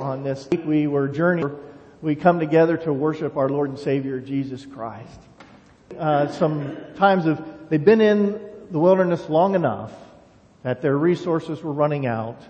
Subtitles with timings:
[0.00, 1.56] on this week we were journeying.
[2.00, 5.20] We come together to worship our Lord and Savior Jesus Christ.
[5.98, 8.40] Uh, some times of they've been in
[8.70, 9.92] the wilderness long enough
[10.62, 12.40] that their resources were running out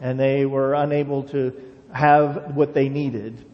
[0.00, 1.54] and they were unable to
[1.92, 3.44] have what they needed.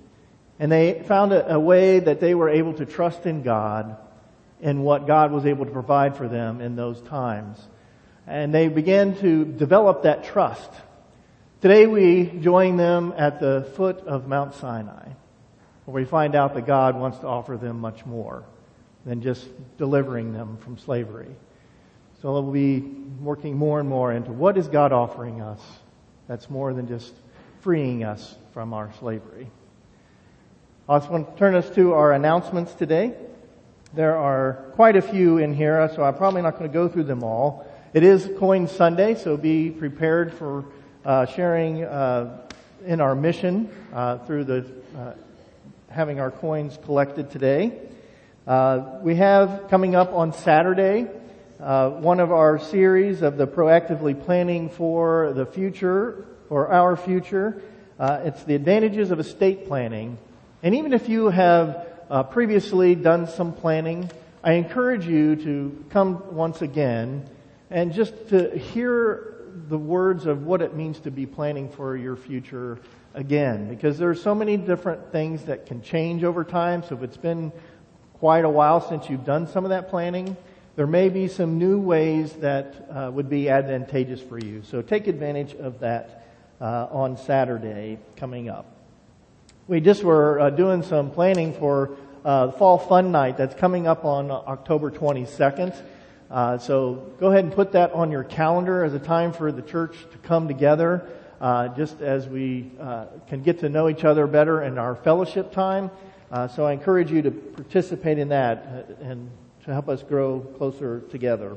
[0.59, 3.97] And they found a, a way that they were able to trust in God
[4.63, 7.59] and what God was able to provide for them in those times.
[8.27, 10.71] And they began to develop that trust.
[11.65, 15.09] Today we join them at the foot of Mount Sinai,
[15.87, 18.45] where we find out that God wants to offer them much more
[19.07, 21.35] than just delivering them from slavery.
[22.21, 22.81] So we'll be
[23.19, 25.59] working more and more into what is God offering us
[26.29, 27.15] that's more than just
[27.63, 29.51] freeing us from our slavery.
[30.87, 33.15] I just want to turn us to our announcements today.
[33.95, 37.05] There are quite a few in here, so I'm probably not going to go through
[37.05, 37.67] them all.
[37.95, 40.67] It is Coin Sunday, so be prepared for
[41.05, 42.47] uh, sharing uh,
[42.87, 44.65] in our mission uh, through the
[44.97, 45.13] uh,
[45.91, 47.79] having our coins collected today.
[49.03, 51.03] We have coming up on Saturday
[51.59, 57.63] one of our series of the proactively planning for the future or our future.
[58.01, 60.17] it's the advantages of estate planning,
[60.63, 61.87] and even if you have
[62.31, 64.11] previously done some planning,
[64.43, 67.29] I encourage you to come once again
[67.71, 69.34] and just to hear
[69.69, 72.79] the words of what it means to be planning for your future
[73.15, 76.83] again, because there are so many different things that can change over time.
[76.83, 77.53] So if it's been
[78.15, 80.37] quite a while since you've done some of that planning,
[80.77, 84.63] there may be some new ways that uh, would be advantageous for you.
[84.65, 86.27] So take advantage of that
[86.61, 88.67] uh, on Saturday coming up.
[89.69, 94.05] We just were uh, doing some planning for uh, Fall Fun Night that's coming up
[94.05, 95.81] on October 22nd.
[96.35, 99.63] Uh, so go ahead and put that on your calendar as a time for the
[99.63, 101.09] church to come together,
[101.41, 105.53] uh, just as we uh, can get to know each other better in our fellowship
[105.53, 105.93] time.
[106.33, 109.31] Uh, so I encourage you to participate in that uh, and
[109.65, 111.57] to help us grow closer together.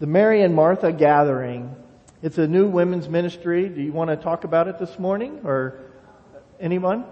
[0.00, 1.76] The Mary and Martha gathering.
[2.24, 3.68] It's a new women's ministry.
[3.68, 5.78] Do you want to talk about it this morning or
[6.58, 7.04] anyone?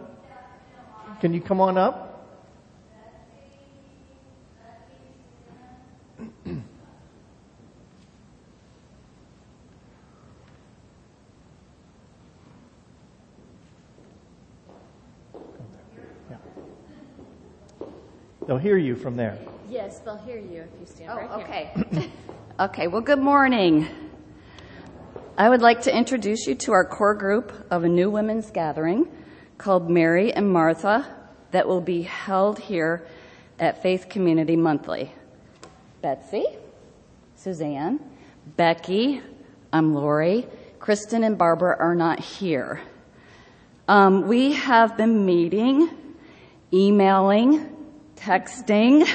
[1.21, 2.04] Can you come on up?
[18.47, 19.39] They'll hear you from there.
[19.71, 21.19] Yes, they'll hear you if you stand up.
[21.19, 21.71] oh, right okay.
[21.91, 22.11] here.
[22.61, 23.89] okay, well, good morning.
[25.39, 29.09] I would like to introduce you to our core group of a new women's gathering
[29.57, 31.07] called Mary and Martha
[31.53, 33.07] that will be held here
[33.59, 35.11] at Faith Community Monthly.
[36.03, 36.45] Betsy,
[37.37, 37.99] Suzanne,
[38.59, 39.23] Becky,
[39.73, 40.47] I'm Lori,
[40.81, 42.83] Kristen and Barbara are not here.
[43.89, 45.89] Um, we have been meeting,
[46.73, 47.74] emailing,
[48.17, 49.09] texting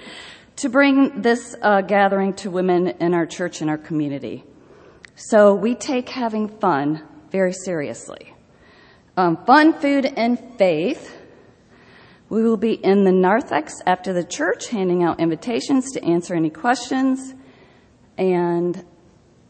[0.56, 4.44] to bring this uh, gathering to women in our church and our community.
[5.14, 8.34] So we take having fun very seriously.
[9.16, 11.16] Um, fun, food, and faith.
[12.28, 16.50] We will be in the narthex after the church, handing out invitations to answer any
[16.50, 17.34] questions.
[18.16, 18.84] And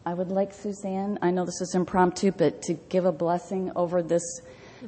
[0.05, 4.01] I would like Suzanne, I know this is impromptu, but to give a blessing over
[4.01, 4.41] this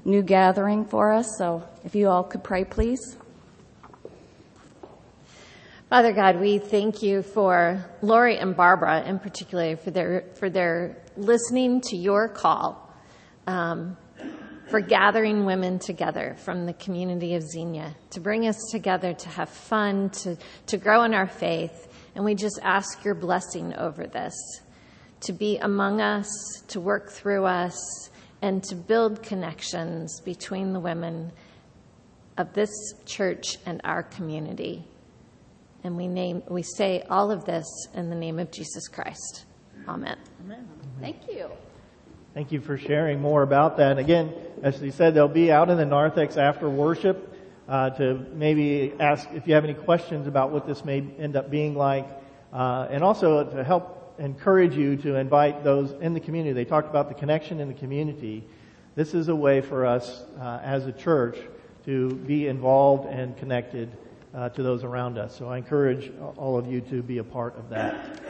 [0.06, 1.28] new gathering for us.
[1.38, 3.18] So if you all could pray, please.
[5.91, 11.03] Father God, we thank you for Lori and Barbara in particular for their for their
[11.18, 12.96] listening to your call,
[13.46, 13.97] um,
[14.69, 19.50] for gathering women together from the community of Xenia to bring us together to have
[19.50, 20.38] fun, to
[20.68, 24.62] to grow in our faith, and we just ask your blessing over this,
[25.19, 26.30] to be among us,
[26.69, 28.09] to work through us,
[28.41, 31.34] and to build connections between the women
[32.38, 32.72] of this
[33.06, 34.85] church and our community.
[35.84, 39.46] And we name we say all of this in the name of Jesus Christ.
[39.88, 40.18] Amen.
[40.46, 40.68] Amen.
[41.00, 41.50] Thank you.
[42.34, 43.92] Thank you for sharing more about that.
[43.92, 47.36] And Again, as he said, they'll be out in the narthex after worship
[47.68, 51.50] uh, to maybe ask if you have any questions about what this may end up
[51.50, 52.07] being like,
[52.54, 56.54] uh, and also to help encourage you to invite those in the community.
[56.54, 58.44] They talked about the connection in the community.
[58.95, 61.38] This is a way for us uh, as a church
[61.86, 63.89] to be involved and connected
[64.33, 65.36] uh, to those around us.
[65.36, 68.22] So I encourage all of you to be a part of that.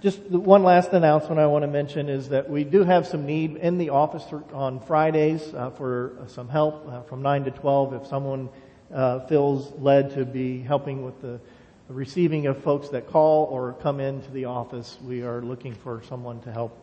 [0.00, 3.56] Just one last announcement I want to mention is that we do have some need
[3.56, 8.06] in the office on Fridays uh, for some help uh, from 9 to 12 if
[8.06, 8.48] someone
[8.94, 11.40] uh, feels led to be helping with the
[11.88, 14.98] receiving of folks that call or come into the office.
[15.02, 16.80] We are looking for someone to help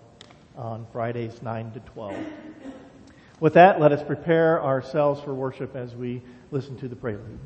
[0.58, 2.18] on Fridays 9 to 12.
[3.40, 7.40] With that, let us prepare ourselves for worship as we listen to the prelude.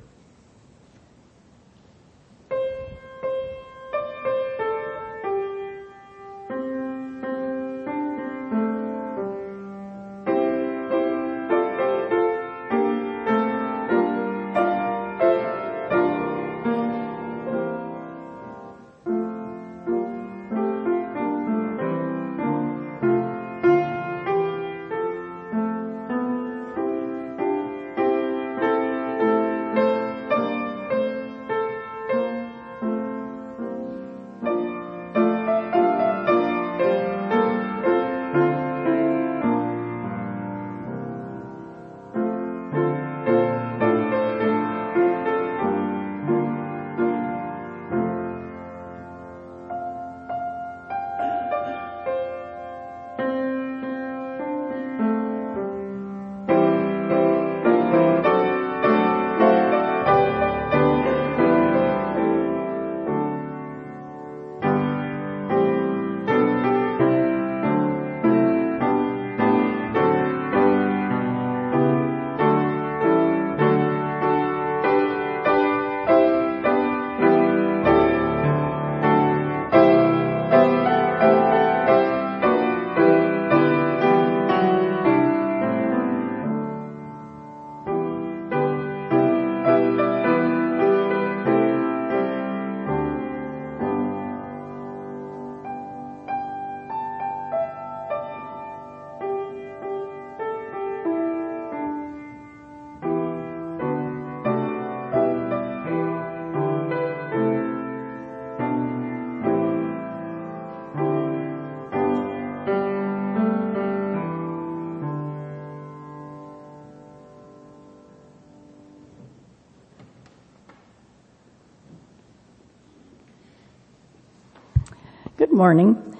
[125.59, 126.15] Morning.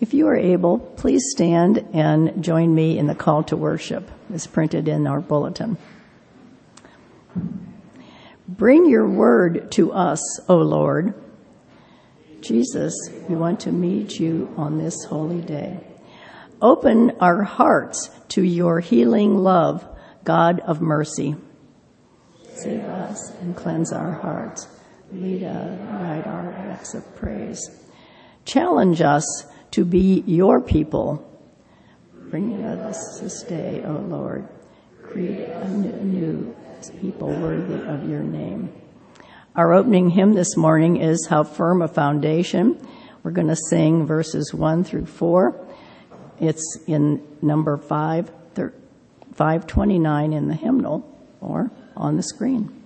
[0.00, 4.46] If you are able, please stand and join me in the call to worship as
[4.46, 5.76] printed in our bulletin.
[8.48, 11.12] Bring your word to us, O Lord.
[12.40, 12.94] Jesus,
[13.28, 15.80] we want to meet you on this holy day.
[16.62, 19.86] Open our hearts to your healing love,
[20.24, 21.36] God of mercy.
[22.54, 24.68] Save us and cleanse our hearts.
[25.12, 27.80] Lead us, guide our acts of praise.
[28.50, 31.24] Challenge us to be your people.
[32.30, 34.48] Bring us this day, O Lord.
[35.04, 36.56] Create a new
[37.00, 38.72] people worthy of your name.
[39.54, 42.84] Our opening hymn this morning is How Firm a Foundation.
[43.22, 45.68] We're going to sing verses 1 through 4.
[46.40, 51.08] It's in number 5, 529 in the hymnal
[51.40, 52.79] or on the screen.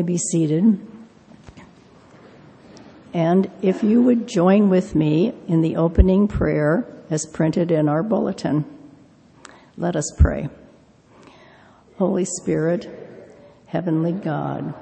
[0.00, 0.78] May be seated.
[3.12, 8.02] And if you would join with me in the opening prayer as printed in our
[8.02, 8.64] bulletin,
[9.76, 10.48] let us pray.
[11.98, 12.88] Holy Spirit,
[13.66, 14.72] Heavenly God,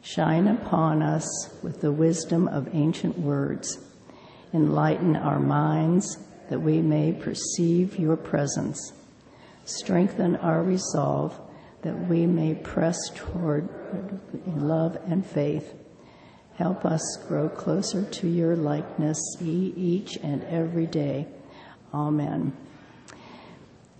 [0.00, 3.78] shine upon us with the wisdom of ancient words.
[4.54, 6.16] Enlighten our minds
[6.48, 8.94] that we may perceive your presence.
[9.66, 11.38] Strengthen our resolve
[11.86, 13.68] that we may press toward
[14.44, 15.72] love and faith.
[16.56, 21.28] Help us grow closer to your likeness each and every day.
[21.94, 22.56] Amen.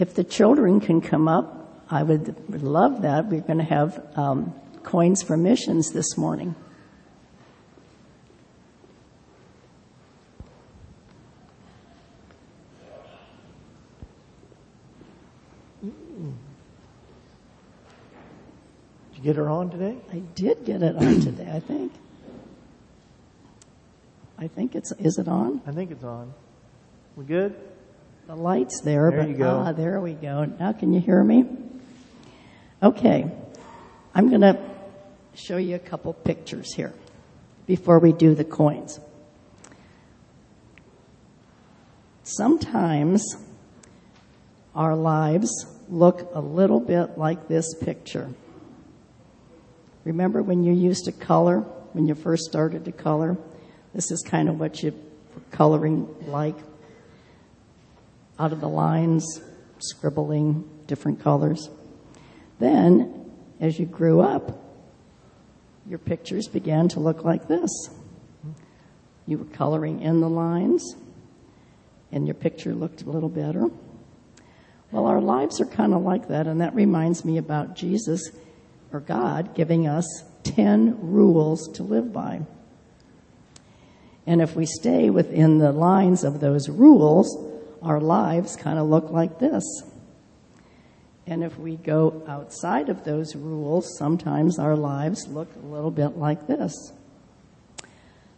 [0.00, 3.26] If the children can come up, I would love that.
[3.26, 4.52] We're going to have um,
[4.82, 6.56] coins for missions this morning.
[19.26, 19.96] Get her on today?
[20.12, 21.92] I did get it on today, I think.
[24.38, 25.60] I think it's, is it on?
[25.66, 26.32] I think it's on.
[27.16, 27.56] We good?
[28.28, 29.64] The light's there, There but you go.
[29.66, 30.44] ah, there we go.
[30.44, 31.44] Now can you hear me?
[32.80, 33.28] Okay.
[34.14, 34.60] I'm going to
[35.34, 36.94] show you a couple pictures here
[37.66, 39.00] before we do the coins.
[42.22, 43.24] Sometimes
[44.74, 45.50] our lives
[45.88, 48.30] look a little bit like this picture.
[50.06, 51.58] Remember when you used to color,
[51.92, 53.36] when you first started to color?
[53.92, 56.54] This is kind of what you were coloring like
[58.38, 59.40] out of the lines,
[59.80, 61.68] scribbling different colors.
[62.60, 64.62] Then, as you grew up,
[65.88, 67.90] your pictures began to look like this.
[69.26, 70.94] You were coloring in the lines,
[72.12, 73.66] and your picture looked a little better.
[74.92, 78.30] Well, our lives are kind of like that, and that reminds me about Jesus
[78.96, 80.06] or God giving us
[80.44, 82.40] 10 rules to live by.
[84.26, 87.36] And if we stay within the lines of those rules,
[87.82, 89.62] our lives kind of look like this.
[91.26, 96.16] And if we go outside of those rules, sometimes our lives look a little bit
[96.16, 96.72] like this.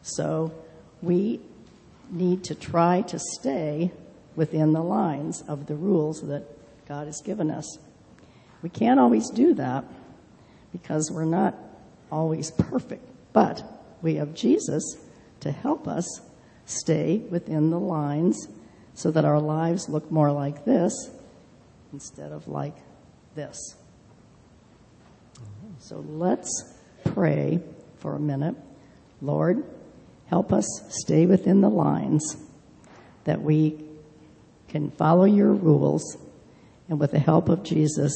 [0.02, 0.52] So
[1.00, 1.38] we
[2.10, 3.92] need to try to stay
[4.34, 6.44] within the lines of the rules that
[6.88, 7.78] God has given us.
[8.60, 9.84] We can't always do that
[10.72, 11.54] because we're not
[12.10, 13.62] always perfect, but
[14.02, 14.96] we have Jesus
[15.40, 16.20] to help us
[16.66, 18.48] stay within the lines
[18.94, 20.92] so that our lives look more like this
[21.92, 22.76] instead of like
[23.34, 23.76] this.
[25.78, 27.60] So let's pray
[27.98, 28.56] for a minute.
[29.22, 29.64] Lord,
[30.26, 32.36] help us stay within the lines
[33.24, 33.84] that we
[34.68, 36.16] can follow your rules,
[36.88, 38.12] and with the help of Jesus,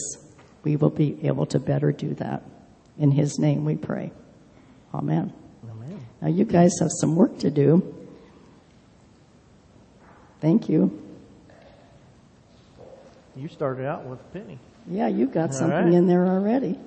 [0.65, 2.43] we will be able to better do that.
[2.99, 4.13] In his name we pray.
[4.95, 5.33] Amen.
[5.69, 6.07] Amen.
[6.21, 7.95] Now, you guys have some work to do.
[10.41, 10.99] Thank you.
[13.35, 14.59] You started out with a penny.
[14.87, 15.95] Yeah, you've got All something right.
[15.95, 16.79] in there already.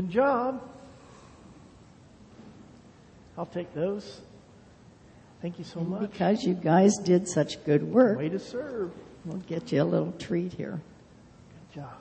[0.00, 0.62] Good job.
[3.36, 4.22] I'll take those.
[5.42, 6.10] Thank you so much.
[6.10, 8.92] Because you guys did such good work, Way to serve.
[9.26, 10.80] we'll get you a little treat here.
[11.74, 11.92] Good job.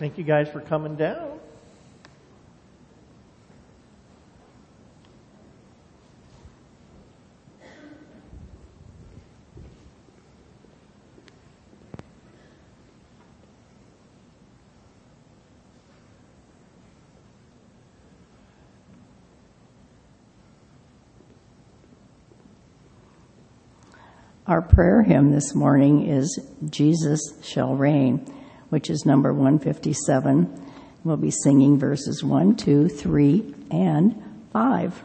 [0.00, 1.38] Thank you guys for coming down.
[24.46, 26.40] Our prayer hymn this morning is
[26.70, 28.39] Jesus Shall Reign
[28.70, 30.72] which is number 157.
[31.04, 34.22] We'll be singing verses 1, 2, 3, and
[34.52, 35.02] 5.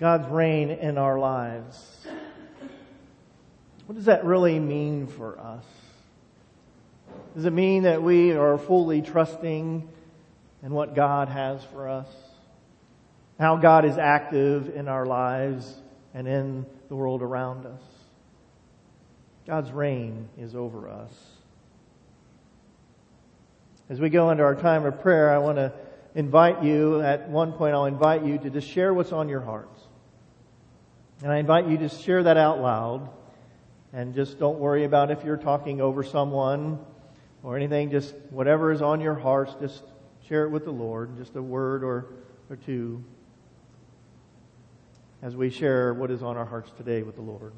[0.00, 2.06] God's reign in our lives.
[3.86, 5.64] What does that really mean for us?
[7.34, 9.88] Does it mean that we are fully trusting
[10.62, 12.08] in what God has for us?
[13.38, 15.74] How God is active in our lives
[16.14, 17.80] and in the world around us?
[19.46, 21.12] God's reign is over us.
[23.88, 25.72] As we go into our time of prayer, I want to
[26.14, 29.77] invite you, at one point, I'll invite you to just share what's on your hearts.
[31.22, 33.08] And I invite you to share that out loud.
[33.92, 36.78] And just don't worry about if you're talking over someone
[37.42, 37.90] or anything.
[37.90, 39.82] Just whatever is on your hearts, just
[40.28, 41.16] share it with the Lord.
[41.16, 42.06] Just a word or,
[42.50, 43.02] or two
[45.22, 47.52] as we share what is on our hearts today with the Lord.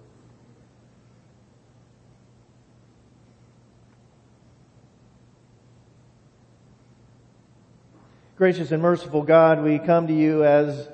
[8.36, 10.88] Gracious and merciful God, we come to you as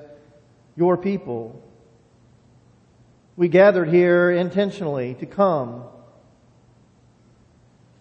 [0.74, 1.62] your people
[3.36, 5.84] we gathered here intentionally to come.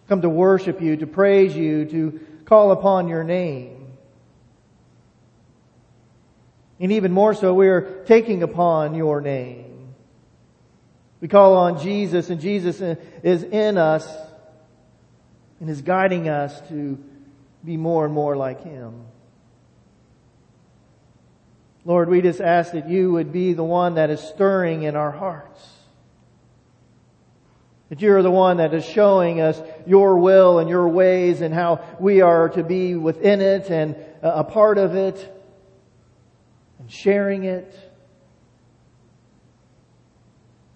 [0.08, 3.92] Come to worship you, to praise you, to call upon your name.
[6.78, 9.94] And even more so, we are taking upon your name.
[11.20, 12.80] We call on Jesus and Jesus
[13.22, 14.06] is in us
[15.60, 17.02] and is guiding us to
[17.64, 19.06] be more and more like Him.
[21.86, 25.12] Lord, we just ask that you would be the one that is stirring in our
[25.12, 25.64] hearts.
[27.90, 31.84] That you're the one that is showing us your will and your ways and how
[32.00, 35.32] we are to be within it and uh, a part of it
[36.80, 37.72] and sharing it.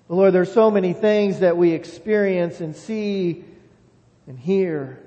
[0.07, 3.45] But Lord, there's so many things that we experience and see
[4.29, 5.01] and hear.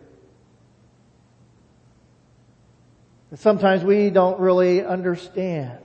[3.34, 5.80] that sometimes we don't really understand.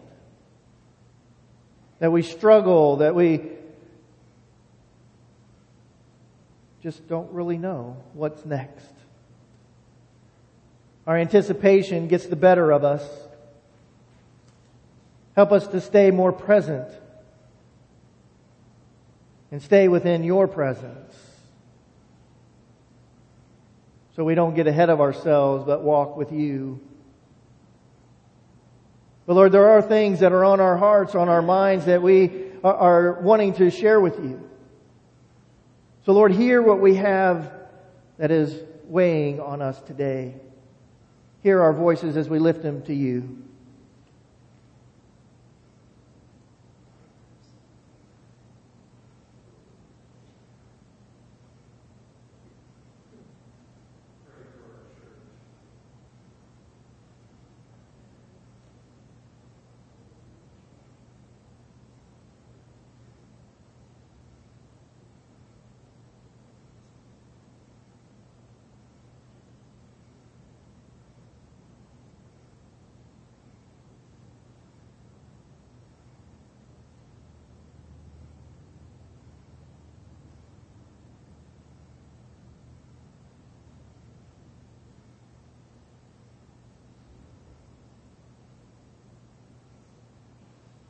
[1.99, 3.43] That we struggle, that we
[6.83, 8.87] just don't really know what's next.
[11.07, 13.03] Our anticipation gets the better of us.
[15.35, 16.89] Help us to stay more present
[19.51, 21.17] and stay within your presence
[24.15, 26.81] so we don't get ahead of ourselves but walk with you.
[29.29, 32.31] But Lord, there are things that are on our hearts, on our minds that we
[32.65, 34.49] are wanting to share with you.
[36.07, 37.53] So Lord, hear what we have
[38.17, 40.35] that is weighing on us today.
[41.43, 43.43] Hear our voices as we lift them to you.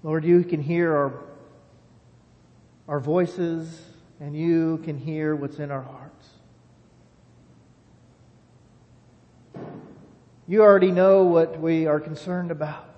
[0.09, 1.13] Lord, you can hear our,
[2.89, 3.79] our voices
[4.21, 6.29] and you can hear what's in our hearts.
[10.47, 12.89] You already know what we are concerned about.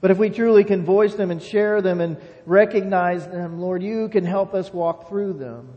[0.00, 4.08] But if we truly can voice them and share them and recognize them, Lord, you
[4.08, 5.74] can help us walk through them.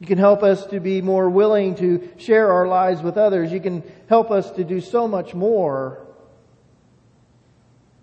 [0.00, 3.52] You can help us to be more willing to share our lives with others.
[3.52, 6.02] You can help us to do so much more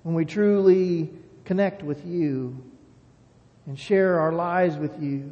[0.03, 1.09] when we truly
[1.45, 2.61] connect with you
[3.65, 5.31] and share our lives with you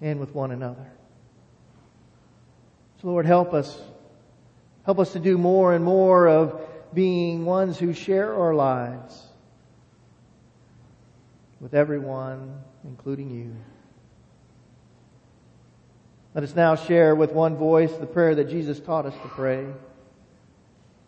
[0.00, 0.90] and with one another.
[3.00, 3.76] So Lord, help us.
[4.84, 6.60] Help us to do more and more of
[6.92, 9.26] being ones who share our lives
[11.60, 13.54] with everyone, including you.
[16.34, 19.66] Let us now share with one voice the prayer that Jesus taught us to pray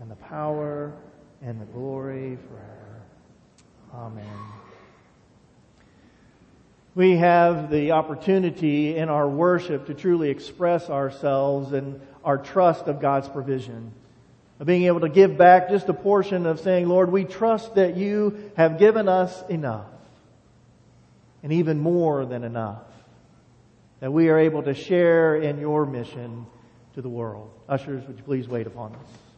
[0.00, 0.92] and the power
[1.42, 3.02] and the glory forever.
[3.94, 4.26] Amen.
[6.94, 13.00] We have the opportunity in our worship to truly express ourselves and our trust of
[13.00, 13.92] God's provision.
[14.60, 17.96] Of being able to give back just a portion of saying, Lord, we trust that
[17.96, 19.86] you have given us enough.
[21.42, 22.84] And even more than enough.
[23.98, 26.46] That we are able to share in your mission
[26.94, 27.50] to the world.
[27.68, 29.33] Ushers, would you please wait upon us?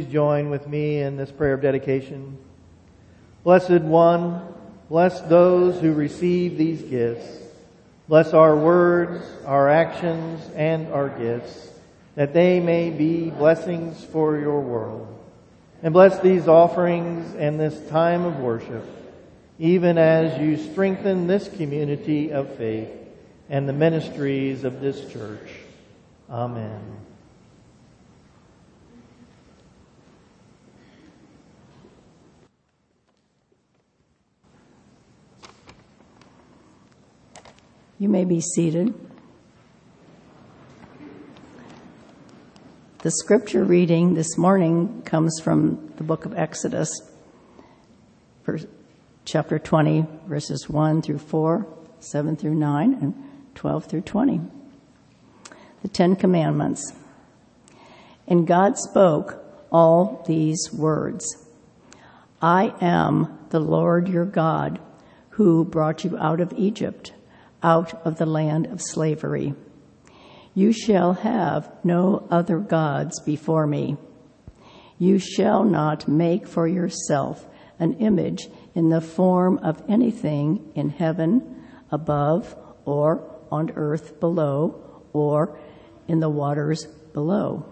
[0.00, 2.38] Please join with me in this prayer of dedication.
[3.44, 4.40] Blessed One,
[4.88, 7.26] bless those who receive these gifts.
[8.08, 11.68] Bless our words, our actions, and our gifts,
[12.14, 15.06] that they may be blessings for your world.
[15.82, 18.86] And bless these offerings and this time of worship,
[19.58, 22.88] even as you strengthen this community of faith
[23.50, 25.50] and the ministries of this church.
[26.30, 26.80] Amen.
[38.00, 38.94] You may be seated.
[43.00, 46.90] The scripture reading this morning comes from the book of Exodus,
[49.26, 51.66] chapter 20, verses 1 through 4,
[51.98, 53.14] 7 through 9, and
[53.54, 54.40] 12 through 20.
[55.82, 56.94] The Ten Commandments.
[58.26, 61.46] And God spoke all these words
[62.40, 64.80] I am the Lord your God
[65.32, 67.12] who brought you out of Egypt
[67.62, 69.54] out of the land of slavery.
[70.54, 73.96] You shall have no other gods before me.
[74.98, 77.46] You shall not make for yourself
[77.78, 85.58] an image in the form of anything in heaven above or on earth below or
[86.08, 87.66] in the waters below.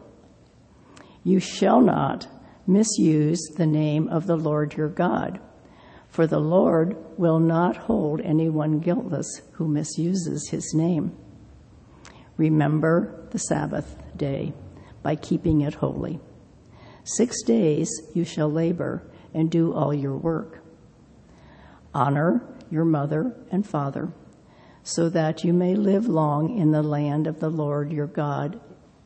[1.25, 2.27] You shall not
[2.67, 5.41] misuse the name of the Lord your God
[6.19, 11.17] for the Lord will not hold anyone guiltless who misuses his name.
[12.37, 14.53] Remember the Sabbath day
[15.01, 16.19] by keeping it holy.
[17.05, 20.61] Six days you shall labor and do all your work.
[21.95, 24.11] Honor your mother and father,
[24.83, 28.61] so that you may live long in the land of the Lord your God,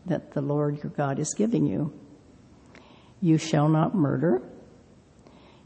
[0.06, 1.92] that the Lord your God is giving you.
[3.20, 4.40] You shall not murder.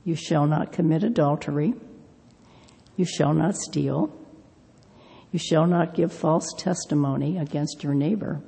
[0.07, 1.75] You shall not commit adultery.
[2.95, 4.16] You shall not steal.
[5.33, 8.40] You shall not give false testimony against your neighbor.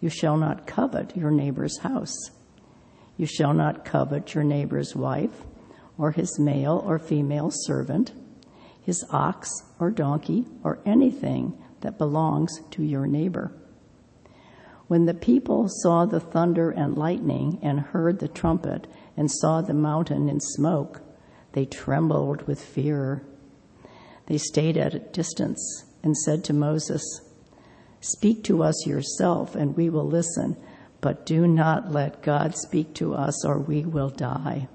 [0.00, 2.16] You shall not covet your neighbor's house.
[3.18, 5.44] You shall not covet your neighbor's wife,
[5.98, 8.14] or his male or female servant,
[8.80, 13.52] his ox or donkey, or anything that belongs to your neighbor.
[14.86, 19.74] When the people saw the thunder and lightning and heard the trumpet and saw the
[19.74, 21.02] mountain in smoke,
[21.52, 23.24] they trembled with fear.
[24.26, 27.02] They stayed at a distance and said to Moses,
[28.00, 30.56] Speak to us yourself, and we will listen,
[31.00, 34.68] but do not let God speak to us, or we will die.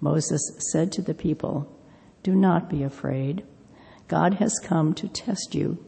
[0.00, 1.74] Moses said to the people,
[2.22, 3.44] Do not be afraid.
[4.08, 5.84] God has come to test you,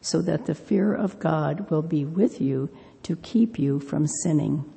[0.00, 2.70] so that the fear of God will be with you
[3.02, 4.73] to keep you from sinning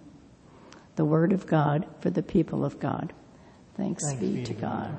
[0.97, 3.13] the word of God for the people of God.
[3.75, 4.89] Thanks, Thanks be, be, to God.
[4.89, 4.97] God.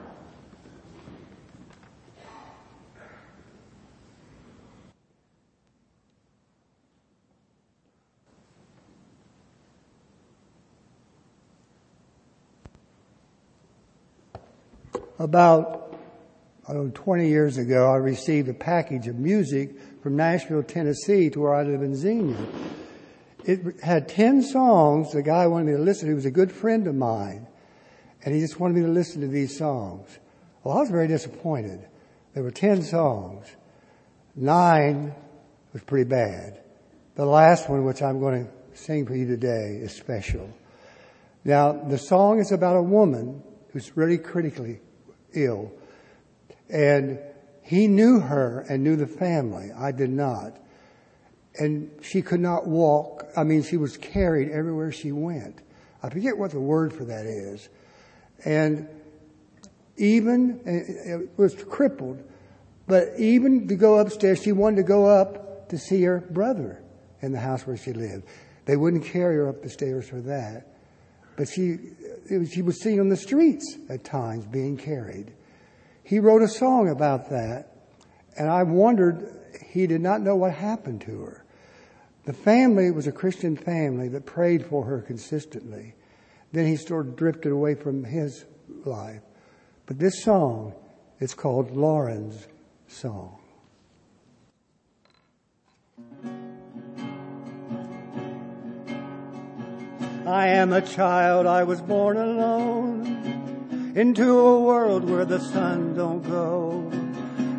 [15.20, 15.78] About
[16.68, 21.54] know, 20 years ago, I received a package of music from Nashville, Tennessee, to where
[21.54, 22.36] I live in Xenia
[23.48, 26.10] it had 10 songs the guy wanted me to listen to.
[26.10, 27.46] He was a good friend of mine.
[28.22, 30.18] And he just wanted me to listen to these songs.
[30.62, 31.88] Well, I was very disappointed.
[32.34, 33.46] There were 10 songs.
[34.36, 35.14] Nine
[35.72, 36.60] was pretty bad.
[37.14, 40.52] The last one, which I'm going to sing for you today, is special.
[41.42, 44.80] Now, the song is about a woman who's really critically
[45.32, 45.72] ill.
[46.68, 47.18] And
[47.62, 49.70] he knew her and knew the family.
[49.72, 50.58] I did not
[51.58, 53.26] and she could not walk.
[53.36, 55.60] I mean, she was carried everywhere she went.
[56.02, 57.68] I forget what the word for that is.
[58.44, 58.88] And
[59.96, 62.22] even, eh, it was crippled,
[62.86, 66.82] but even to go upstairs, she wanted to go up to see her brother
[67.20, 68.24] in the house where she lived.
[68.64, 70.66] They wouldn't carry her up the stairs for that.
[71.36, 71.78] But she,
[72.30, 75.32] was, she was seen on the streets at times being carried.
[76.02, 77.76] He wrote a song about that,
[78.36, 79.34] and I wondered,
[79.70, 81.44] he did not know what happened to her.
[82.28, 85.94] The family was a Christian family that prayed for her consistently.
[86.52, 88.44] Then he sort of drifted away from his
[88.84, 89.22] life.
[89.86, 90.74] But this song
[91.20, 92.46] is called Lauren's
[92.86, 93.40] Song.
[100.26, 106.20] I am a child, I was born alone into a world where the sun don't
[106.20, 106.92] go.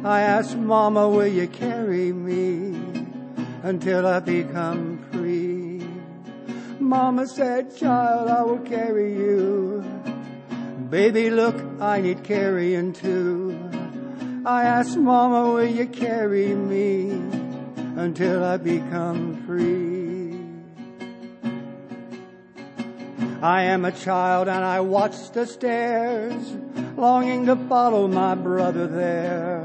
[0.08, 2.88] I asked Mama, will you carry me?
[3.63, 5.86] Until I become free.
[6.80, 9.84] Mama said, child, I will carry you.
[10.89, 13.58] Baby, look, I need carrying too.
[14.45, 17.12] I asked Mama, will you carry me
[17.98, 20.00] until I become free?
[23.41, 26.56] I am a child and I watch the stairs,
[26.98, 29.63] longing to follow my brother there.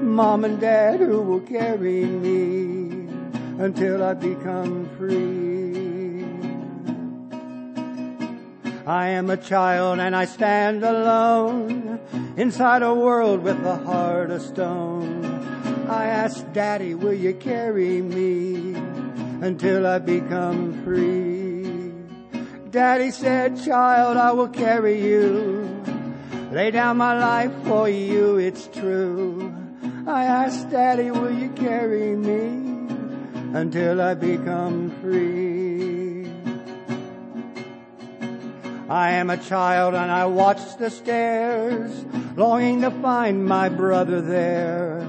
[0.00, 2.81] Mom and dad who will carry me
[3.58, 6.24] until I become free.
[8.86, 12.00] I am a child and I stand alone
[12.36, 15.24] inside a world with a heart of stone.
[15.88, 18.74] I ask Daddy, will you carry me
[19.40, 21.92] until I become free?
[22.70, 25.68] Daddy said, child, I will carry you.
[26.50, 29.54] Lay down my life for you, it's true.
[30.06, 32.71] I ask Daddy, will you carry me
[33.54, 36.26] until I become free?
[38.88, 42.04] I am a child and I watch the stairs,
[42.36, 45.00] longing to find my brother there.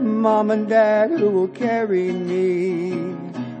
[0.00, 2.92] Mom and dad who will carry me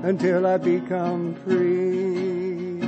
[0.02, 2.80] until I become free.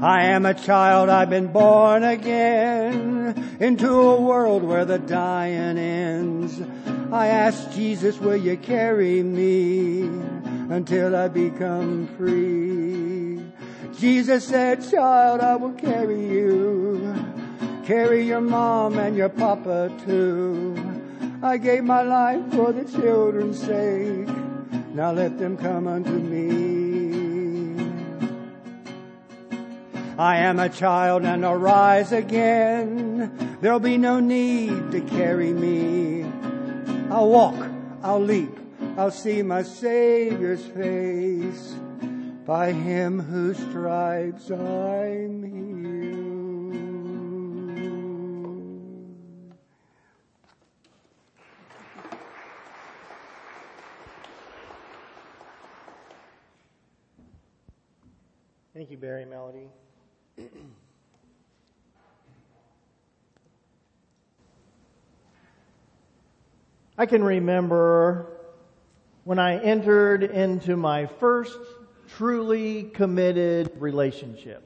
[0.00, 6.60] I am a child, I've been born again into a world where the dying ends.
[7.10, 10.02] I ask Jesus, will you carry me
[10.68, 13.40] until I become free?
[13.98, 17.14] Jesus said, child, I will carry you.
[17.86, 20.76] Carry your mom and your papa too.
[21.42, 24.28] I gave my life for the children's sake.
[24.92, 27.78] Now let them come unto me.
[30.18, 33.58] I am a child and I'll rise again.
[33.62, 36.26] There'll be no need to carry me.
[37.10, 37.54] I'll walk,
[38.02, 38.54] I'll leap,
[38.98, 41.74] I'll see my Savior's face.
[42.44, 45.68] By him whose stripes I'm healed.
[58.74, 59.68] Thank you, Barry Melody.
[67.00, 68.26] I can remember
[69.22, 71.56] when I entered into my first
[72.16, 74.64] truly committed relationship.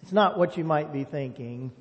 [0.00, 1.72] It's not what you might be thinking.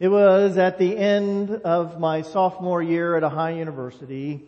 [0.00, 4.42] It was at the end of my sophomore year at Ohio University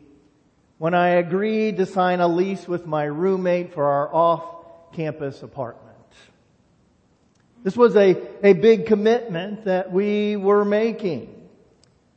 [0.78, 5.98] when I agreed to sign a lease with my roommate for our off-campus apartment.
[7.64, 11.39] This was a, a big commitment that we were making.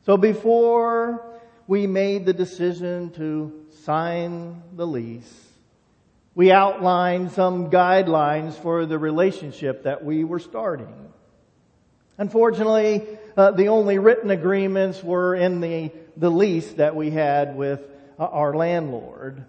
[0.06, 1.24] So before
[1.66, 5.48] we made the decision to sign the lease,
[6.34, 11.12] we outlined some guidelines for the relationship that we were starting.
[12.18, 13.02] Unfortunately,
[13.34, 17.80] uh, the only written agreements were in the, the lease that we had with
[18.18, 19.42] uh, our landlord.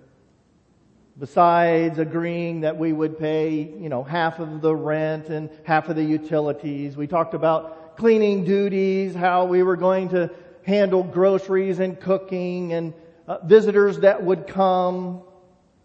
[1.20, 5.98] Besides agreeing that we would pay, you know, half of the rent and half of
[5.98, 10.30] the utilities, we talked about cleaning duties, how we were going to
[10.66, 12.94] handle groceries and cooking and
[13.28, 15.22] uh, visitors that would come,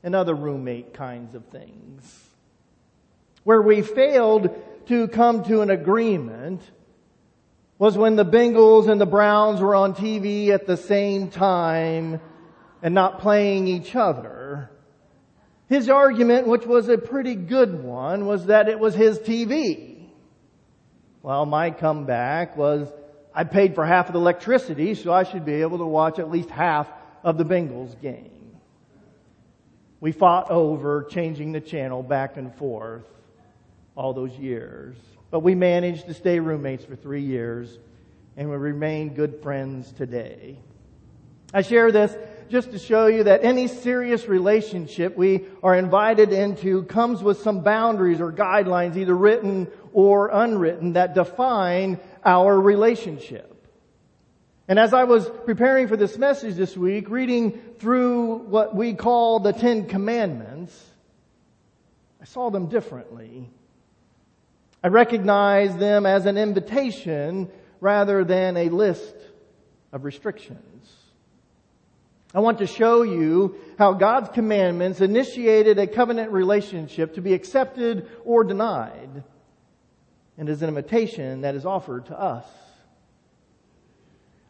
[0.03, 2.29] and other roommate kinds of things.
[3.45, 4.51] Where we failed
[4.87, 6.63] to come to an agreement
[7.79, 12.21] was when the Bengals and the Browns were on TV at the same time
[12.83, 14.71] and not playing each other.
[15.69, 20.09] His argument, which was a pretty good one, was that it was his TV.
[21.23, 22.91] Well, my comeback was,
[23.35, 26.31] I paid for half of the electricity, so I should be able to watch at
[26.31, 26.89] least half
[27.23, 28.59] of the Bengals game.
[30.01, 33.05] We fought over changing the channel back and forth
[33.95, 34.97] all those years.
[35.31, 37.79] But we managed to stay roommates for three years
[38.37, 40.57] and we remain good friends today.
[41.53, 42.17] I share this
[42.49, 47.61] just to show you that any serious relationship we are invited into comes with some
[47.61, 53.47] boundaries or guidelines, either written or unwritten, that define our relationship.
[54.69, 59.41] And as I was preparing for this message this week, reading through what we call
[59.41, 60.79] the Ten Commandments,
[62.21, 63.51] I saw them differently.
[64.85, 67.51] I recognized them as an invitation
[67.81, 69.15] rather than a list
[69.93, 70.97] of restrictions.
[72.33, 78.09] I want to show you how God's commandments initiated a covenant relationship to be accepted
[78.25, 79.25] or denied
[80.41, 82.47] and is an invitation that is offered to us.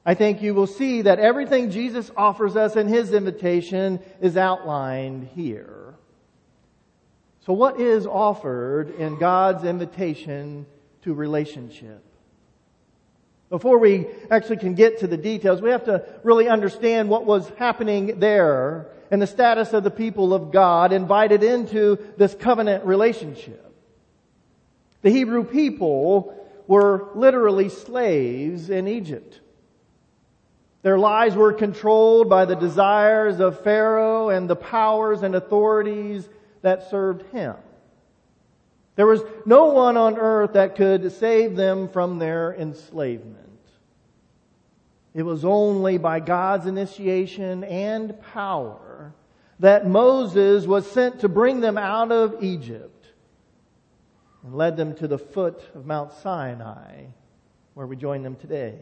[0.07, 5.31] I think you will see that everything Jesus offers us in his invitation is outlined
[5.35, 5.97] here.
[7.45, 10.65] So what is offered in God's invitation
[11.03, 12.05] to relationship?
[13.49, 17.49] Before we actually can get to the details, we have to really understand what was
[17.59, 23.70] happening there and the status of the people of God invited into this covenant relationship.
[25.03, 26.35] The Hebrew people
[26.67, 29.41] were literally slaves in Egypt.
[30.83, 36.29] Their lives were controlled by the desires of Pharaoh and the powers and authorities
[36.63, 37.55] that served him.
[38.97, 43.37] There was no one on earth that could save them from their enslavement.
[45.15, 49.13] It was only by God's initiation and power
[49.59, 53.00] that Moses was sent to bring them out of Egypt
[54.43, 57.05] and led them to the foot of Mount Sinai,
[57.75, 58.79] where we join them today.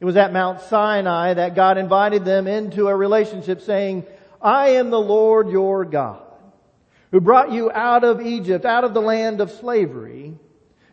[0.00, 4.04] It was at Mount Sinai that God invited them into a relationship saying,
[4.40, 6.22] I am the Lord your God,
[7.10, 10.38] who brought you out of Egypt, out of the land of slavery.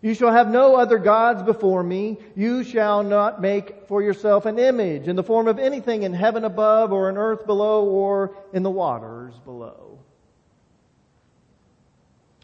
[0.02, 2.18] You shall have no other gods before me.
[2.36, 6.44] You shall not make for yourself an image in the form of anything in heaven
[6.44, 10.03] above or in earth below or in the waters below.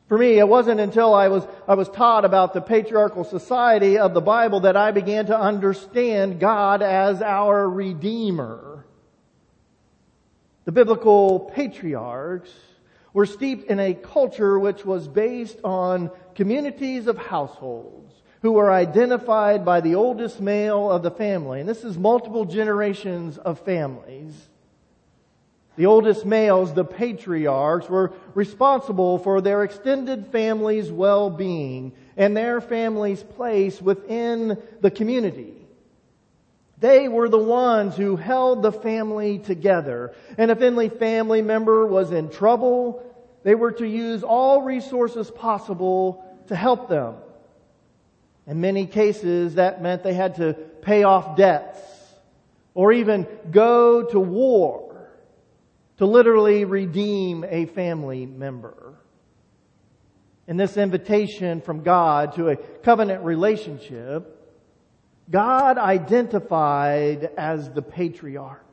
[0.10, 4.16] For me, it wasn't until I was, I was taught about the patriarchal society of
[4.16, 8.88] the Bible that I began to understand God as our Redeemer.
[10.66, 12.50] The biblical patriarchs
[13.14, 19.64] were steeped in a culture which was based on communities of households who were identified
[19.64, 21.60] by the oldest male of the family.
[21.60, 24.49] And this is multiple generations of families.
[25.80, 33.24] The oldest males, the patriarchs, were responsible for their extended family's well-being and their family's
[33.24, 35.54] place within the community.
[36.82, 40.14] They were the ones who held the family together.
[40.38, 43.02] And if any family member was in trouble,
[43.44, 47.16] they were to use all resources possible to help them.
[48.46, 51.80] In many cases, that meant they had to pay off debts
[52.74, 54.89] or even go to war
[56.00, 58.94] to literally redeem a family member.
[60.48, 64.36] In this invitation from God to a covenant relationship,
[65.30, 68.64] God identified as the patriarch,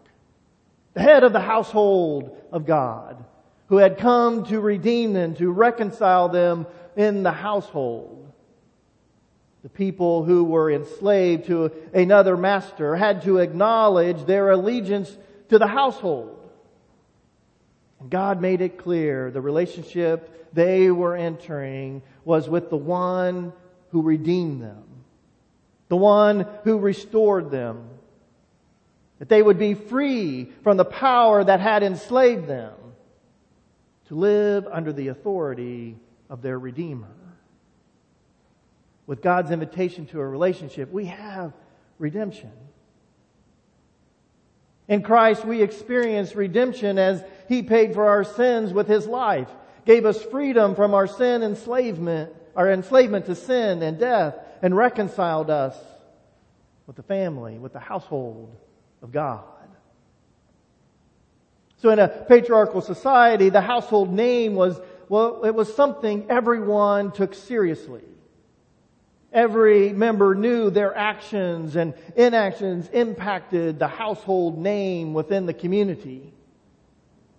[0.95, 3.25] the head of the household of God,
[3.67, 6.65] who had come to redeem them, to reconcile them
[6.95, 8.33] in the household.
[9.65, 15.15] The people who were enslaved to another master had to acknowledge their allegiance
[15.49, 16.36] to the household.
[18.11, 23.53] God made it clear the relationship they were entering was with the one
[23.91, 24.85] who redeemed them,
[25.89, 27.89] the one who restored them,
[29.19, 32.75] that they would be free from the power that had enslaved them
[34.09, 35.97] to live under the authority
[36.29, 37.09] of their Redeemer.
[39.07, 41.53] With God's invitation to a relationship, we have
[41.99, 42.51] redemption.
[44.89, 49.49] In Christ, we experience redemption as He paid for our sins with His life,
[49.85, 55.51] gave us freedom from our sin enslavement, our enslavement to sin and death, and reconciled
[55.51, 55.77] us
[56.87, 58.57] with the family, with the household
[59.03, 59.45] of God.
[61.79, 67.35] So in a patriarchal society, the household name was, well, it was something everyone took
[67.35, 68.03] seriously.
[69.33, 76.33] Every member knew their actions and inactions impacted the household name within the community.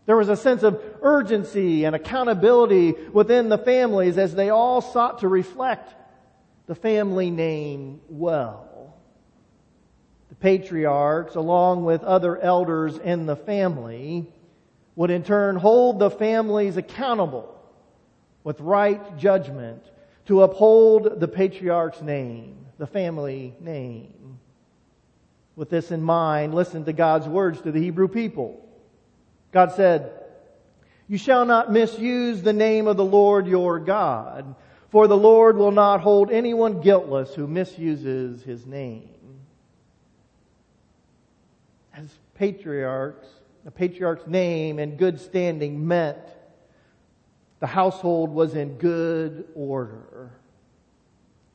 [0.08, 5.20] There was a sense of urgency and accountability within the families as they all sought
[5.20, 5.94] to reflect
[6.66, 8.96] the family name well.
[10.30, 14.32] The patriarchs, along with other elders in the family,
[14.96, 17.54] would in turn hold the families accountable
[18.46, 19.84] with right judgment
[20.28, 24.40] to uphold the patriarch's name, the family name.
[25.58, 28.64] With this in mind, listen to God's words to the Hebrew people.
[29.52, 30.12] God said,
[31.08, 34.56] You shall not misuse the name of the Lord your God,
[34.90, 39.10] for the Lord will not hold anyone guiltless who misuses his name.
[41.94, 43.28] As patriarchs,
[43.66, 46.18] the patriarch's name and good standing meant
[47.60, 50.32] the household was in good order.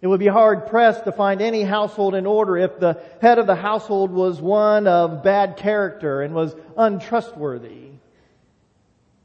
[0.02, 3.46] It would be hard pressed to find any household in order if the head of
[3.46, 7.90] the household was one of bad character and was untrustworthy.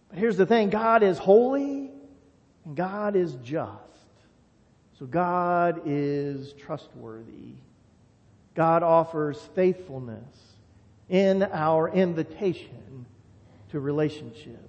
[0.10, 1.90] But here's the thing God is holy
[2.64, 3.74] and God is just.
[5.00, 7.54] So God is trustworthy.
[8.54, 10.24] God offers faithfulness
[11.10, 13.06] in our invitation
[13.72, 14.62] to relationship.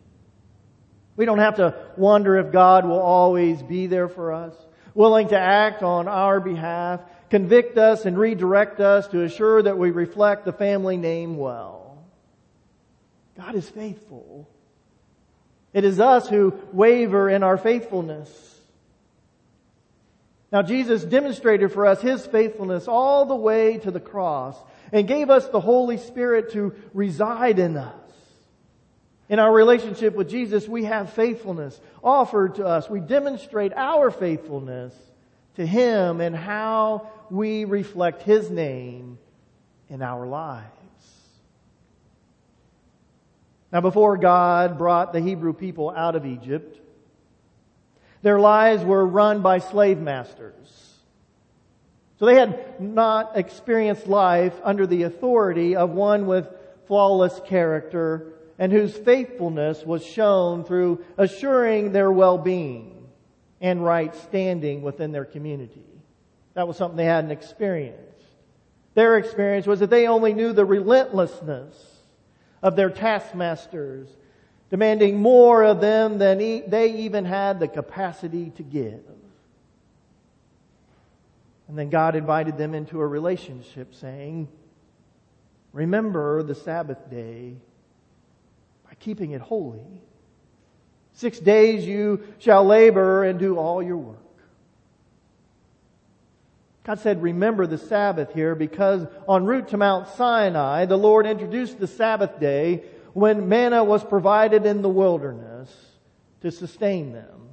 [1.17, 4.55] We don't have to wonder if God will always be there for us,
[4.99, 9.93] willing to act on our behalf, convict us and redirect us to assure that we
[9.93, 12.03] reflect the family name well.
[13.37, 14.51] God is faithful.
[15.73, 18.29] It is us who waver in our faithfulness.
[20.51, 24.57] Now Jesus demonstrated for us His faithfulness all the way to the cross
[24.91, 27.95] and gave us the Holy Spirit to reside in us.
[29.29, 32.89] In our relationship with Jesus, we have faithfulness offered to us.
[32.89, 34.95] We demonstrate our faithfulness
[35.57, 39.19] to Him and how we reflect His name
[39.91, 40.65] in our lives.
[43.71, 46.81] Now before God brought the Hebrew people out of Egypt,
[48.23, 50.55] their lives were run by slave masters.
[52.19, 56.49] So they had not experienced life under the authority of one with
[56.87, 63.07] flawless character and whose faithfulness was shown through assuring their well-being
[63.61, 65.85] and right standing within their community.
[66.55, 68.03] That was something they hadn't experienced.
[68.95, 71.75] Their experience was that they only knew the relentlessness
[72.63, 74.09] of their taskmasters
[74.71, 79.01] demanding more of them than they even had the capacity to give.
[81.69, 84.49] And then God invited them into a relationship saying,
[85.73, 87.57] remember the Sabbath day
[89.01, 90.03] keeping it holy.
[91.15, 94.19] Six days you shall labor and do all your work.
[96.85, 101.79] God said, remember the Sabbath here because en route to Mount Sinai, the Lord introduced
[101.79, 105.71] the Sabbath day when manna was provided in the wilderness
[106.41, 107.51] to sustain them.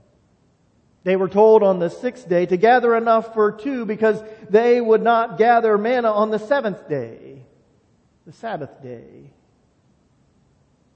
[1.04, 5.04] They were told on the sixth day to gather enough for two because they would
[5.04, 7.44] not gather manna on the seventh day,
[8.26, 9.32] the Sabbath day.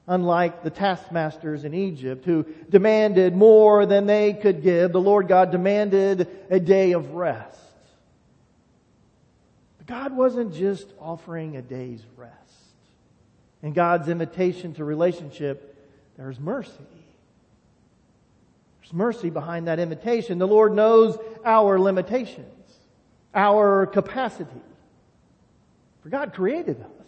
[0.09, 5.51] Unlike the taskmasters in Egypt who demanded more than they could give, the Lord God
[5.51, 7.59] demanded a day of rest.
[9.77, 12.33] But God wasn't just offering a day's rest.
[13.61, 15.77] In God's invitation to relationship,
[16.17, 16.73] there's mercy.
[18.81, 20.39] There's mercy behind that invitation.
[20.39, 22.47] The Lord knows our limitations,
[23.35, 24.49] our capacity.
[26.01, 26.98] For God created us.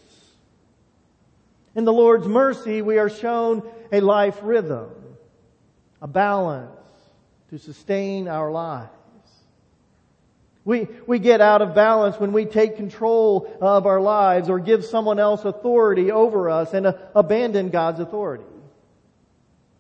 [1.76, 4.90] In the Lord's mercy, we are shown a life rhythm,
[6.02, 6.72] a balance
[7.50, 8.90] to sustain our lives.
[10.64, 14.86] We, we get out of balance when we take control of our lives or give
[14.86, 18.44] someone else authority over us and uh, abandon God's authority.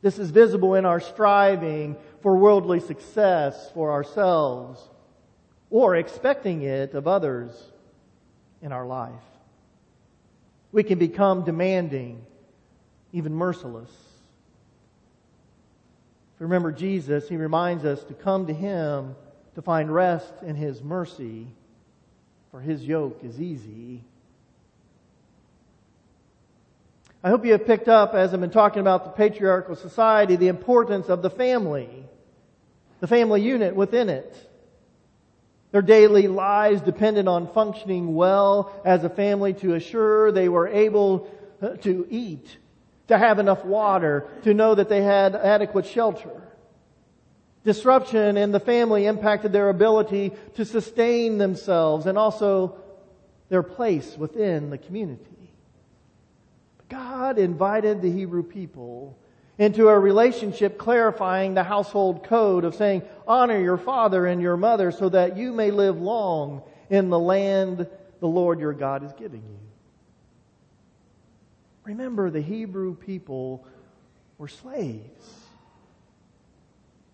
[0.02, 4.82] This is visible in our striving for worldly success for ourselves
[5.70, 7.52] or expecting it of others
[8.62, 9.12] in our life.
[10.72, 12.26] We can become demanding,
[13.11, 13.89] even merciless.
[16.36, 19.15] If you remember Jesus, He reminds us to come to Him
[19.55, 21.47] to find rest in His mercy,
[22.51, 24.03] for His yoke is easy.
[27.24, 30.47] I hope you have picked up, as I've been talking about the patriarchal society, the
[30.47, 32.05] importance of the family,
[32.99, 34.51] the family unit within it.
[35.72, 41.30] Their daily lives depended on functioning well as a family to assure they were able
[41.61, 42.57] uh, to eat,
[43.07, 46.41] to have enough water, to know that they had adequate shelter.
[47.63, 52.78] Disruption in the family impacted their ability to sustain themselves and also
[53.49, 55.53] their place within the community.
[56.89, 59.17] God invited the Hebrew people
[59.62, 64.91] into a relationship clarifying the household code of saying, honor your father and your mother
[64.91, 67.86] so that you may live long in the land
[68.22, 69.59] the Lord your God is giving you.
[71.84, 73.64] Remember, the Hebrew people
[74.39, 75.30] were slaves.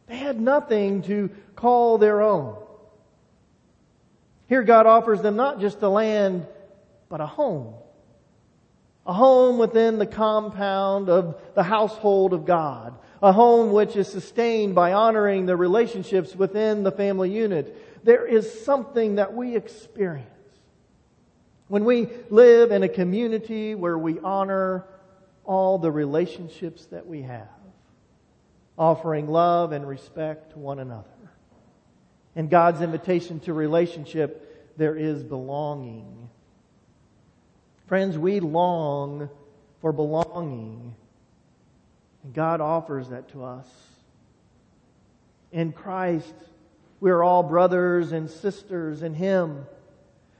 [0.08, 2.56] They had nothing to call their own.
[4.48, 6.48] Here God offers them not just a land,
[7.10, 7.74] but a home.
[9.08, 12.94] A home within the compound of the household of God.
[13.24, 18.04] A home which is sustained by honoring the relationships within the family unit.
[18.04, 20.28] There is something that we experience
[21.68, 24.86] when we live in a community where we honor
[25.44, 27.48] all the relationships that we have
[28.78, 31.08] offering love and respect to one another.
[32.36, 36.30] In God's invitation to relationship, there is belonging.
[37.88, 39.30] Friends, we long
[39.80, 40.94] for belonging,
[42.24, 43.68] and God offers that to us.
[45.54, 46.34] In Christ,
[47.00, 49.66] we are all brothers and sisters in Him.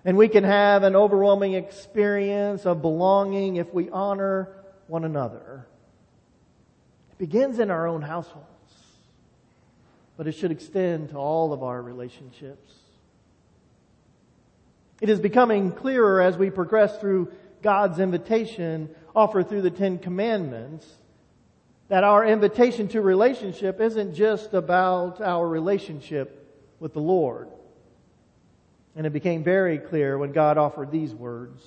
[0.04, 4.50] And we can have an overwhelming experience of belonging if we honor
[4.88, 5.66] one another.
[7.12, 8.46] It begins in our own households,
[10.18, 12.74] but it should extend to all of our relationships.
[15.02, 17.32] It is becoming clearer as we progress through
[17.62, 20.88] God's invitation offered through the Ten Commandments
[21.90, 27.48] that our invitation to relationship isn't just about our relationship with the Lord.
[28.96, 31.64] And it became very clear when God offered these words.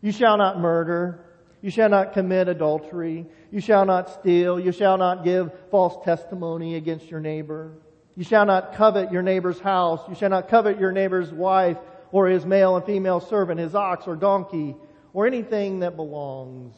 [0.00, 1.20] You shall not murder.
[1.62, 3.26] You shall not commit adultery.
[3.50, 4.58] You shall not steal.
[4.58, 7.72] You shall not give false testimony against your neighbor.
[8.16, 10.00] You shall not covet your neighbor's house.
[10.08, 11.78] You shall not covet your neighbor's wife
[12.12, 14.76] or his male and female servant, his ox or donkey,
[15.12, 16.74] or anything that belongs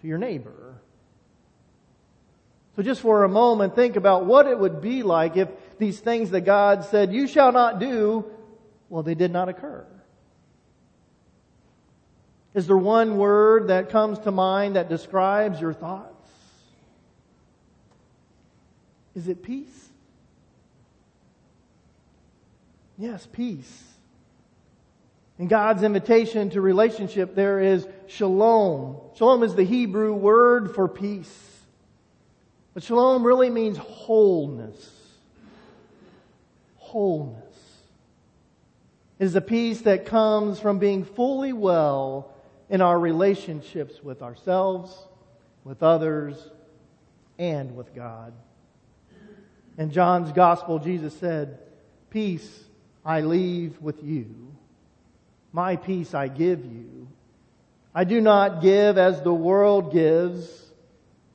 [0.00, 0.80] to your neighbor.
[2.76, 5.48] So just for a moment, think about what it would be like if
[5.78, 8.24] these things that God said, you shall not do,
[8.88, 9.86] well, they did not occur.
[12.54, 16.28] Is there one word that comes to mind that describes your thoughts?
[19.14, 19.88] Is it peace?
[22.98, 23.89] Yes, peace.
[25.40, 28.98] In God's invitation to relationship, there is shalom.
[29.14, 31.34] Shalom is the Hebrew word for peace.
[32.74, 34.76] But shalom really means wholeness.
[36.76, 37.56] Wholeness.
[39.18, 42.34] It is a peace that comes from being fully well
[42.68, 44.94] in our relationships with ourselves,
[45.64, 46.36] with others,
[47.38, 48.34] and with God.
[49.78, 51.60] In John's gospel, Jesus said,
[52.10, 52.64] Peace
[53.06, 54.50] I leave with you.
[55.52, 57.08] My peace I give you.
[57.94, 60.48] I do not give as the world gives.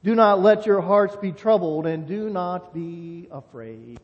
[0.03, 3.99] Do not let your hearts be troubled and do not be afraid.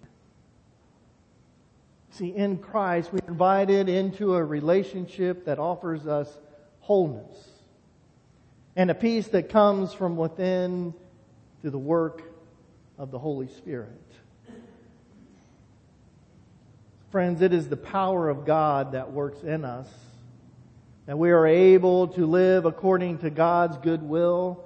[2.11, 6.27] See, in Christ, we're invited into a relationship that offers us
[6.81, 7.51] wholeness
[8.75, 10.93] and a peace that comes from within
[11.61, 12.23] through the work
[12.97, 13.89] of the Holy Spirit.
[17.11, 19.89] Friends, it is the power of God that works in us,
[21.07, 24.63] that we are able to live according to God's good will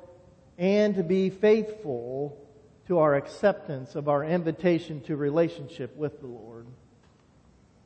[0.60, 2.38] and to be faithful
[2.86, 6.68] to our acceptance of our invitation to relationship with the Lord.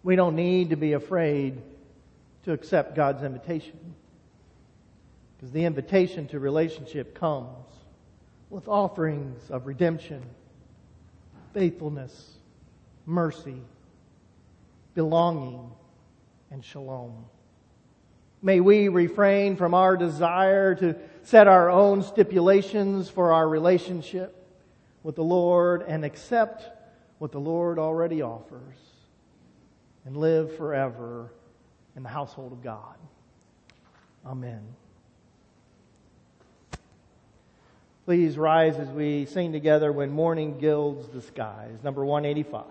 [0.03, 1.61] We don't need to be afraid
[2.43, 3.95] to accept God's invitation.
[5.37, 7.47] Because the invitation to relationship comes
[8.49, 10.21] with offerings of redemption,
[11.53, 12.33] faithfulness,
[13.05, 13.61] mercy,
[14.99, 15.71] belonging,
[16.51, 17.23] and shalom.
[18.41, 24.45] May we refrain from our desire to set our own stipulations for our relationship
[25.01, 26.65] with the Lord and accept
[27.17, 28.75] what the Lord already offers
[30.03, 31.31] and live forever
[31.95, 32.97] in the household of God.
[34.25, 34.67] Amen.
[38.03, 41.77] Please rise as we sing together when morning gilds the skies.
[41.85, 42.65] Number 185.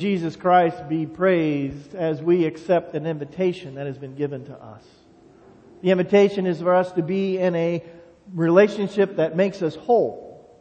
[0.00, 4.82] Jesus Christ be praised as we accept an invitation that has been given to us.
[5.82, 7.84] The invitation is for us to be in a
[8.32, 10.58] relationship that makes us whole,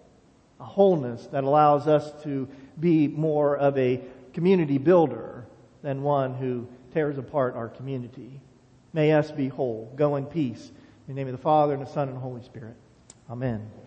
[0.60, 4.02] a wholeness that allows us to be more of a
[4.34, 5.46] community builder
[5.84, 8.42] than one who tears apart our community.
[8.92, 9.90] May us be whole.
[9.96, 10.70] Go in peace.
[11.08, 12.76] In the name of the Father, and the Son, and the Holy Spirit.
[13.30, 13.79] Amen.